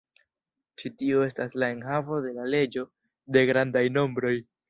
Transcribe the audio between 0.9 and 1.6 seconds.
tio estas